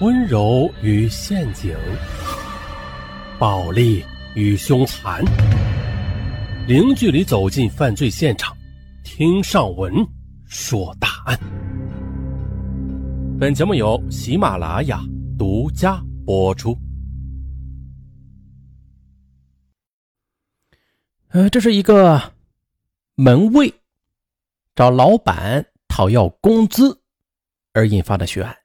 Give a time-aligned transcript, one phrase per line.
[0.00, 1.76] 温柔与陷阱，
[3.38, 4.02] 暴力
[4.34, 5.22] 与凶残，
[6.66, 8.56] 零距离走进犯罪现场，
[9.04, 9.92] 听上文
[10.46, 11.38] 说大案。
[13.38, 15.02] 本节目由喜马拉雅
[15.38, 16.74] 独家播出。
[21.28, 22.32] 呃，这是一个
[23.16, 23.70] 门卫
[24.74, 27.02] 找老板讨要工资
[27.74, 28.56] 而引发的血案。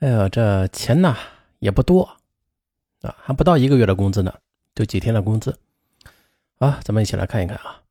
[0.00, 1.16] 哎呀，这钱呐
[1.58, 2.02] 也不多
[3.02, 4.34] 啊，还不到一个月的工资呢，
[4.74, 5.58] 就几天的工资
[6.58, 6.80] 啊。
[6.84, 7.82] 咱们一起来看一看啊。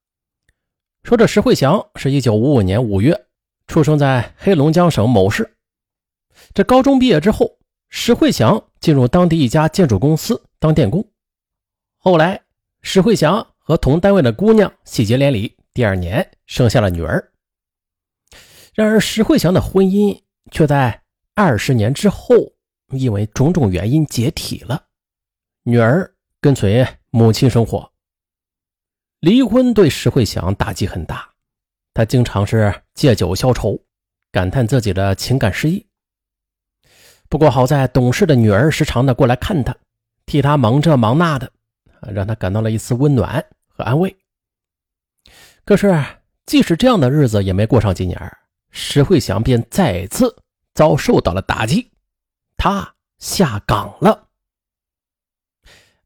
[1.03, 3.25] 说这石慧祥是一九五五年五月
[3.67, 5.55] 出生在黑龙江省某市。
[6.53, 7.57] 这高中毕业之后，
[7.89, 11.07] 石慧祥进入当地一家建筑公司当电工。
[11.97, 12.41] 后来。
[12.87, 17.31] 石慧祥和同单位的姑娘喜结连理，第二年生下了女儿。
[18.75, 21.01] 然而，石慧祥的婚姻却在
[21.35, 22.33] 二十年之后
[22.91, 24.85] 因为种种原因解体了。
[25.63, 27.91] 女儿跟随母亲生活。
[29.19, 31.29] 离婚对石慧祥打击很大，
[31.93, 33.77] 他经常是借酒消愁，
[34.31, 35.85] 感叹自己的情感失意。
[37.27, 39.75] 不过好在懂事的女儿时常的过来看他，
[40.25, 41.51] 替他忙这忙那的。
[42.13, 44.15] 让他感到了一丝温暖和安慰。
[45.65, 46.05] 可是，
[46.45, 48.37] 即使这样的日子也没过上几年，
[48.69, 50.35] 石慧祥便再次
[50.75, 51.89] 遭受到了打击，
[52.57, 54.27] 他下岗了。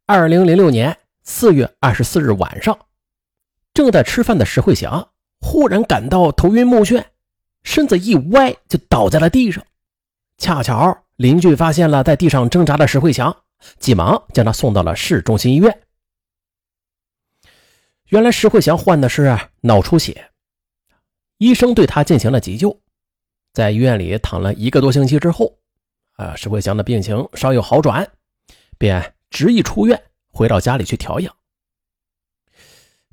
[0.05, 2.87] 二零零六年四月二十四日晚上，
[3.73, 5.09] 正在吃饭的石慧祥
[5.41, 7.03] 忽然感到头晕目眩，
[7.63, 9.65] 身子一歪就倒在了地上。
[10.37, 13.43] 恰巧邻居发现了在地上挣扎的石慧祥，
[13.79, 15.81] 急忙将他送到了市中心医院。
[18.05, 20.31] 原来石慧祥患的是脑出血，
[21.37, 22.79] 医生对他进行了急救，
[23.53, 25.57] 在医院里躺了一个多星期之后，
[26.13, 28.09] 啊，石桂祥的病情稍有好转，
[28.77, 31.35] 便执意出院，回到家里去调养。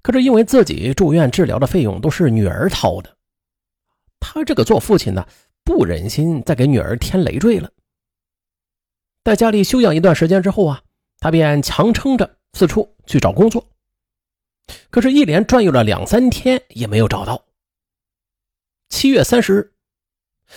[0.03, 3.17] 可是因为自己住院治疗的费用都是女儿掏的，
[4.21, 5.27] 他这个做父亲的
[5.65, 7.71] 不忍心再给女儿添累赘了。
[9.25, 10.83] 在家里休养一段时间之后啊，
[11.19, 13.69] 他便强撑着四处去找工作。
[14.91, 17.45] 可是，一连转悠了两三天也没有找到。
[18.89, 19.73] 七月三十日，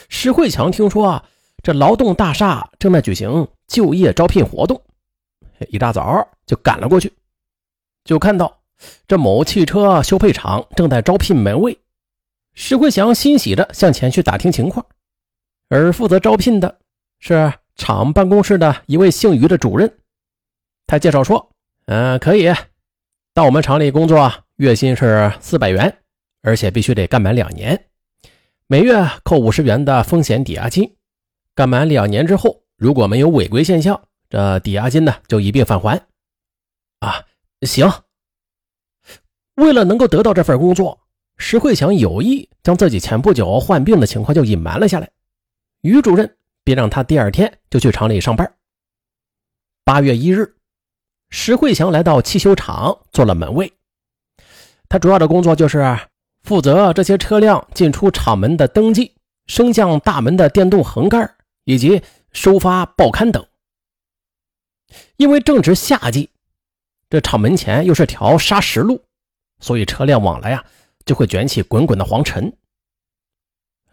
[0.08, 1.26] 石慧强听说啊，
[1.64, 4.82] 这劳动大厦正在举行就业招聘活动，
[5.70, 7.14] 一大早就赶了过去，
[8.04, 8.62] 就看到
[9.08, 11.78] 这某汽车修配厂正在招聘门卫。
[12.54, 14.86] 石慧祥欣喜的向前去打听情况，
[15.70, 16.80] 而负责招聘的
[17.20, 19.98] 是厂办公室的一位姓于的主任。
[20.86, 21.50] 他介绍说
[21.86, 22.52] ：“嗯，可以。”
[23.34, 25.98] 到我们厂里工作，月薪是四百元，
[26.42, 27.86] 而且必须得干满两年，
[28.72, 30.96] 每月扣五十元的风险抵押金。
[31.56, 34.00] 干满两年之后，如果没有违规现象，
[34.30, 36.00] 这抵押金呢就一并返还。
[37.00, 37.26] 啊，
[37.64, 37.92] 行。
[39.56, 41.02] 为了能够得到这份工作，
[41.40, 45.10] 石慧强有意将自己前不久患病的情况就隐瞒了下来。
[45.82, 48.54] 于主任便让他第二天就去厂里上班。
[49.84, 50.56] 八月一日。
[51.32, 53.74] 石慧强来到汽修厂做了门卫，
[54.88, 55.98] 他主要的工作就是
[56.50, 59.14] 负责这些车辆进出厂门的登记、
[59.46, 62.02] 升降大门的电动横杆以及
[62.32, 63.46] 收发报刊等。
[65.18, 66.32] 因为正值夏季，
[67.08, 69.06] 这厂门前又是条砂石路，
[69.60, 70.66] 所以车辆往来啊
[71.06, 72.52] 就会卷起滚滚的黄尘。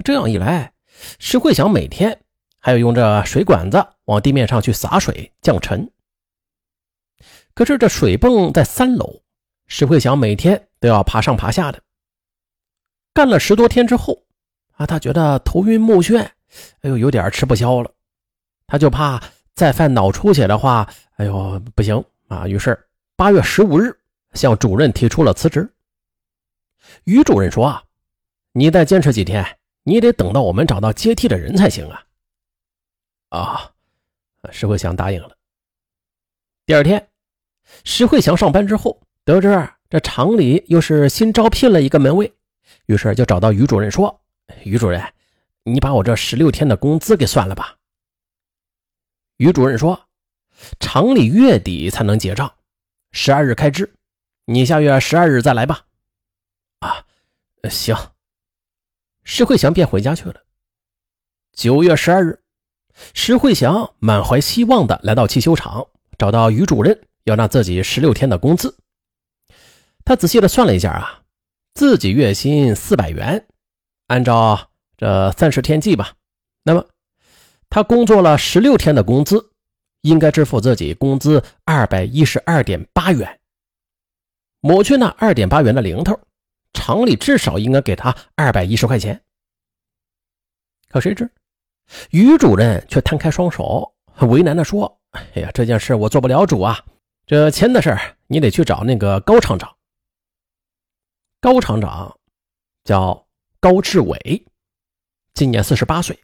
[0.03, 0.73] 这样一来，
[1.19, 2.23] 石慧祥每天
[2.59, 5.93] 还要用这水管子往地面上去洒水降尘。
[7.53, 9.21] 可是这水泵在三楼，
[9.67, 11.83] 石慧祥每天都要爬上爬下的。
[13.17, 14.23] 干了十多天之后，
[14.73, 16.19] 啊，他觉得头晕目眩，
[16.83, 17.91] 哎呦，有点吃不消了。
[18.67, 19.19] 他就怕
[19.55, 22.47] 再犯脑出血的话，哎呦，不行啊。
[22.47, 22.79] 于是
[23.17, 23.99] 八月十五日
[24.35, 25.67] 向主任提出了辞职。
[27.05, 27.83] 于主任说：“啊，
[28.53, 29.43] 你再坚持几天，
[29.83, 32.05] 你得等到我们找到接替的人才行啊。”
[33.31, 33.73] 啊，
[34.51, 35.35] 石慧祥答应了。
[36.67, 37.09] 第二天。
[37.83, 42.31] 石慧祥上班之后，得知这厂里又是新招聘了一个门卫，
[42.87, 44.21] 于是就找到于主任说
[44.65, 45.03] ：“于主任，
[45.65, 47.77] 你把我这十六天的工资给算了吧。”
[49.39, 50.09] 于主任说
[50.81, 52.53] ：“厂里月底才能结账，
[53.13, 53.95] 十二日开支，
[54.47, 55.87] 你下月十二日再来吧。”
[56.81, 57.05] 啊，
[57.69, 57.97] 行。
[59.25, 60.43] 石慧祥便回家去了。
[61.53, 62.41] 九月十二日，
[63.15, 65.87] 石慧祥满怀希望的来到汽修厂，
[66.17, 66.99] 找到于主任。
[67.25, 68.79] 要拿自己十六天的工资，
[70.05, 71.25] 他仔细的算了一下啊，
[71.77, 73.47] 自己月薪四百元，
[74.07, 76.15] 按照这三十天计吧，
[76.63, 76.87] 那么
[77.69, 79.51] 他工作了十六天的工资，
[80.01, 83.39] 应该支付自己工资二百一十二点八元。
[84.61, 86.19] 抹去那二点八元的零头，
[86.73, 89.21] 厂里至少应该给他二百一十块钱。
[90.89, 91.31] 可谁知，
[92.09, 96.83] 于主任却摊开双手，为难地说：“哎呀，这件事我做不了主啊，
[97.27, 97.95] 这钱的事
[98.29, 99.71] 你得去找那个高厂长。”
[101.41, 102.19] 高厂长
[102.83, 103.27] 叫
[103.61, 104.47] 高志伟，
[105.35, 106.19] 今年四十八岁，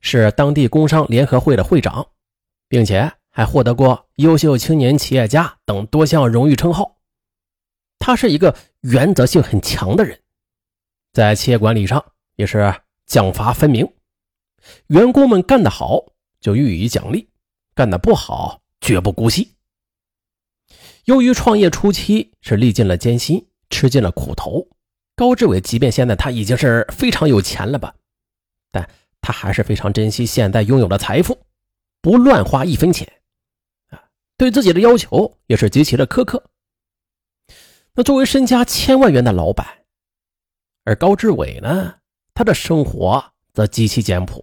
[0.00, 2.06] 是当地工商联合会的会长，
[2.68, 6.98] 并且还获得过优秀青年企业家等多项荣誉称号。
[7.98, 10.20] 他是一个原则性很强的人，
[11.12, 13.92] 在企业管理上也是奖罚分明。
[14.86, 17.28] 员工们干得好就予以奖励，
[17.74, 19.56] 干得不好绝不姑息。
[21.06, 23.48] 由于创业初期是历尽了艰辛。
[23.74, 24.64] 吃尽了苦头，
[25.16, 27.92] 高志伟即便现在他已经是非常有钱了吧，
[28.70, 28.88] 但
[29.20, 31.36] 他还是非常珍惜现在拥有的财富，
[32.00, 33.12] 不乱花一分钱，
[33.88, 33.98] 啊，
[34.36, 36.40] 对自己的要求也是极其的苛刻。
[37.94, 39.66] 那作为身家千万元的老板，
[40.84, 41.96] 而高志伟呢，
[42.32, 44.40] 他的生活则极其简朴，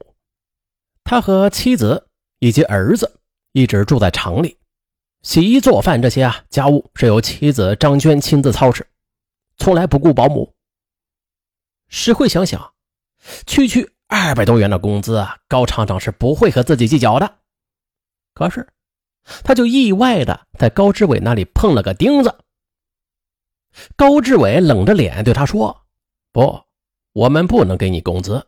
[1.05, 2.05] 他和妻子
[2.39, 3.19] 以及儿子
[3.53, 4.57] 一直住在厂里，
[5.21, 8.85] 洗衣做饭这些啊家务是由妻子张娟亲自操持。
[9.61, 10.55] 从来不顾保姆。
[11.87, 12.73] 石慧想想，
[13.45, 17.37] 区区二百多元的工资啊，高厂长是不会和自己计较的。
[18.33, 18.67] 可是，
[19.43, 22.35] 他就意外的在高志伟那里碰了个钉子。
[23.95, 25.85] 高志伟冷着脸对他说
[26.33, 26.59] ：“不，
[27.13, 28.43] 我们不能给你工资，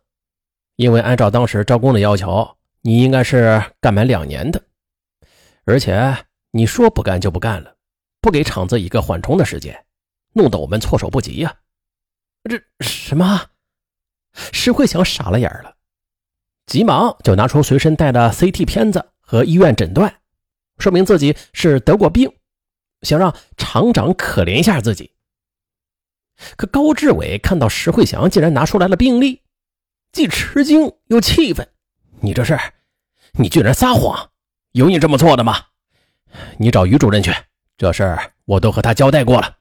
[0.78, 4.60] 因为按照当时招工的要求，你应该是干满两年的，
[5.66, 7.76] 而且你说不干就不干了，
[8.20, 9.80] 不给厂子一个缓冲的时间。”
[10.34, 11.56] 弄得我们措手不及呀！
[12.44, 13.50] 这什么？
[14.52, 15.76] 石慧祥傻了眼了，
[16.66, 20.22] 急忙就拿出随身带的 CT 片子和医院诊断，
[20.80, 22.34] 说明自己是得过病，
[23.04, 25.14] 想让厂长可怜一下自己。
[26.58, 29.44] 可高志伟看到石慧祥竟然拿出来了病历，
[30.12, 31.70] 既吃惊又气愤
[32.22, 32.60] ：“你这是，
[33.34, 34.32] 你居然撒谎！
[34.72, 35.68] 有你这么做的吗？
[36.58, 37.32] 你找于主任去，
[37.78, 39.58] 这事儿我都和他交代过了。”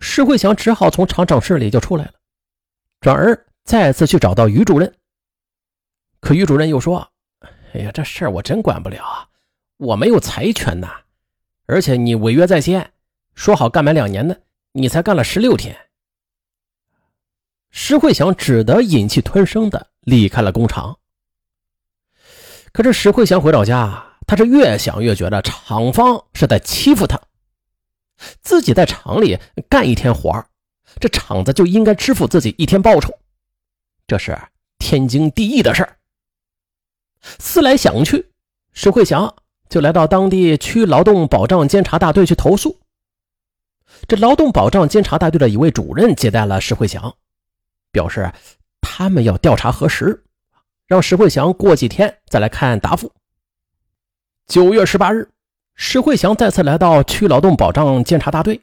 [0.00, 2.14] 石慧祥只好从厂长室里就出来了，
[3.00, 4.92] 转而再次去找到于主任。
[6.20, 7.06] 可于主任又说
[7.72, 9.28] ：“哎呀，这事儿我真管不了啊，
[9.76, 11.00] 我没有财权呐。
[11.66, 12.92] 而且你违约在先，
[13.34, 14.42] 说好干满两年的，
[14.72, 15.76] 你才干了十六天。”
[17.70, 20.98] 石慧祥只得忍气吞声的离开了工厂。
[22.72, 27.20] 可是石慧祥回到家，他是越想越觉得厂方是在欺负他。
[28.42, 29.38] 自己在厂里
[29.68, 30.44] 干一天活
[30.98, 33.16] 这厂子就应该支付自己一天报酬，
[34.06, 34.36] 这是
[34.78, 35.96] 天经地义的事儿。
[37.38, 38.30] 思来想去，
[38.72, 39.34] 石慧祥
[39.68, 42.80] 就来到当地区劳动保障监察大队去投诉。
[44.08, 47.14] 这劳动保障监察大队的一位主任接待了石慧祥，
[47.92, 48.32] 表示
[48.80, 50.24] 他们要调查核实，
[50.86, 53.12] 让石慧祥过几天再来看答复。
[54.46, 55.30] 九月十八日。
[55.82, 58.60] 石慧祥再次来到区劳动保障监察大队，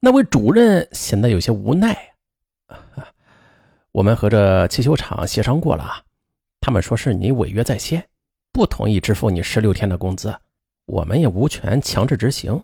[0.00, 1.96] 那位主任显得有些无奈。
[3.90, 6.04] 我们和这汽修厂协商过了，
[6.60, 8.06] 他们说是你违约在先，
[8.52, 10.38] 不同意支付你十六天的工资，
[10.84, 12.62] 我们也无权强制执行。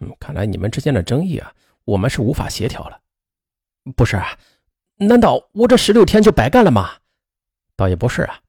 [0.00, 1.54] 嗯，看来你们之间的争议啊，
[1.84, 3.00] 我们是无法协调了。
[3.94, 4.20] 不是？
[4.96, 6.90] 难道我这十六天就白干了吗？
[7.76, 8.40] 倒也不是啊，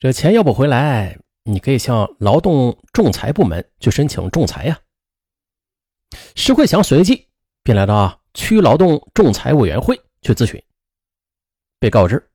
[0.00, 1.18] 这钱要不回来。
[1.50, 4.78] 你可以向劳动仲裁部门去申请仲裁呀。
[6.36, 7.26] 石慧祥随即
[7.62, 10.62] 便来到区劳动仲裁委员会去咨询，
[11.78, 12.30] 被告知，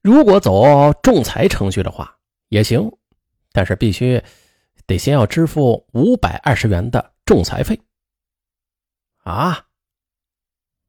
[0.00, 0.64] 如果走
[1.02, 2.90] 仲裁程序的话也行，
[3.52, 4.22] 但是必须
[4.86, 7.78] 得先要支付五百二十元的仲裁费。
[9.24, 9.66] 啊，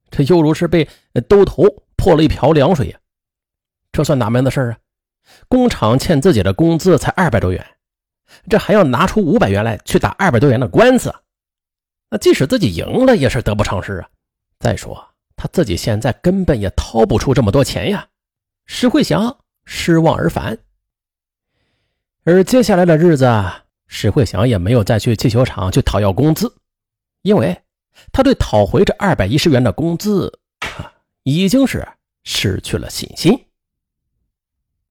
[0.10, 0.88] 这犹如是被
[1.28, 1.64] 兜头
[1.98, 3.00] 泼了一瓢凉水呀！
[3.92, 4.80] 这算哪门子事儿啊？
[5.48, 7.66] 工厂欠自己的工资才二百多元，
[8.50, 11.14] 这还要拿出五百元来去打二百多元的官司，
[12.10, 14.10] 那即使自己赢了也是得不偿失啊！
[14.60, 18.08] 再说他自己现在根本也掏不出这么多钱呀！
[18.66, 20.58] 石慧祥失望而返。
[22.24, 23.28] 而接下来的日子，
[23.88, 26.56] 石慧祥也没有再去汽修厂去讨要工资，
[27.22, 27.62] 因为
[28.12, 30.40] 他对讨回这二百一十元的工资，
[31.24, 31.86] 已经是
[32.24, 33.46] 失去了信心。